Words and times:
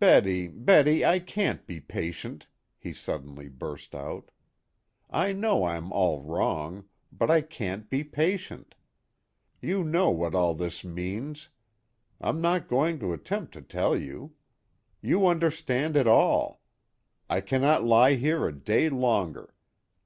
"Betty, 0.00 0.48
Betty, 0.48 1.04
I 1.04 1.18
can't 1.18 1.66
be 1.66 1.78
patient," 1.78 2.46
he 2.78 2.94
suddenly 2.94 3.50
burst 3.50 3.94
out. 3.94 4.30
"I 5.10 5.34
know 5.34 5.64
I'm 5.66 5.92
all 5.92 6.22
wrong; 6.22 6.86
but 7.12 7.30
I 7.30 7.42
can't 7.42 7.90
be 7.90 8.02
patient. 8.02 8.76
You 9.60 9.84
know 9.84 10.08
what 10.10 10.34
all 10.34 10.54
this 10.54 10.84
means. 10.84 11.50
I'm 12.18 12.40
not 12.40 12.66
going 12.66 12.98
to 13.00 13.12
attempt 13.12 13.52
to 13.52 13.60
tell 13.60 13.94
you. 13.94 14.32
You 15.02 15.26
understand 15.26 15.98
it 15.98 16.06
all. 16.06 16.62
I 17.28 17.42
cannot 17.42 17.84
lie 17.84 18.14
here 18.14 18.48
a 18.48 18.58
day 18.58 18.88
longer. 18.88 19.54